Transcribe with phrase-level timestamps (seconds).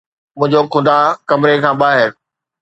[0.39, 0.97] منهنجو خدا
[1.29, 2.09] ڪمري کان ٻاهر